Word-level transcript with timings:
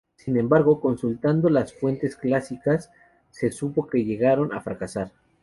Sin 0.15 0.35
embargo, 0.35 0.81
consultando 0.81 1.47
a 1.47 1.51
las 1.51 1.73
fuentes 1.75 2.15
clásicas, 2.15 2.89
se 3.29 3.51
supo 3.51 3.85
que 3.85 4.03
llegaron 4.03 4.51
a 4.51 4.59
fracasar. 4.59 5.11